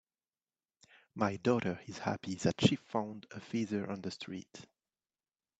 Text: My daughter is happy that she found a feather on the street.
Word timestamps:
My 1.13 1.35
daughter 1.35 1.79
is 1.85 1.99
happy 1.99 2.33
that 2.33 2.59
she 2.59 2.75
found 2.75 3.27
a 3.29 3.39
feather 3.39 3.87
on 3.87 4.01
the 4.01 4.09
street. 4.09 4.65